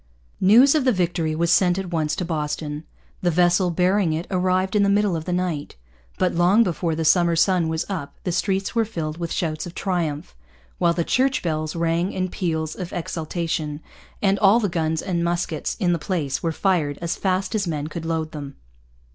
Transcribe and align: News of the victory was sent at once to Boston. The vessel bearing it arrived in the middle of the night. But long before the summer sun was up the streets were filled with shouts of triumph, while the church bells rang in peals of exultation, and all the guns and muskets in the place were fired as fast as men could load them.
News 0.39 0.73
of 0.73 0.83
the 0.83 0.91
victory 0.91 1.35
was 1.35 1.51
sent 1.51 1.77
at 1.77 1.91
once 1.91 2.15
to 2.15 2.25
Boston. 2.25 2.85
The 3.21 3.29
vessel 3.29 3.69
bearing 3.69 4.13
it 4.13 4.25
arrived 4.31 4.75
in 4.75 4.81
the 4.81 4.89
middle 4.89 5.15
of 5.15 5.25
the 5.25 5.31
night. 5.31 5.75
But 6.17 6.33
long 6.33 6.63
before 6.63 6.95
the 6.95 7.05
summer 7.05 7.35
sun 7.35 7.67
was 7.67 7.85
up 7.87 8.15
the 8.23 8.31
streets 8.31 8.73
were 8.73 8.83
filled 8.83 9.19
with 9.19 9.31
shouts 9.31 9.67
of 9.67 9.75
triumph, 9.75 10.35
while 10.79 10.93
the 10.93 11.03
church 11.03 11.43
bells 11.43 11.75
rang 11.75 12.13
in 12.13 12.29
peals 12.29 12.73
of 12.73 12.91
exultation, 12.91 13.79
and 14.23 14.39
all 14.39 14.59
the 14.59 14.69
guns 14.69 15.03
and 15.03 15.23
muskets 15.23 15.77
in 15.79 15.93
the 15.93 15.99
place 15.99 16.41
were 16.41 16.51
fired 16.51 16.97
as 16.99 17.15
fast 17.15 17.53
as 17.53 17.67
men 17.67 17.85
could 17.85 18.03
load 18.03 18.31
them. 18.31 18.55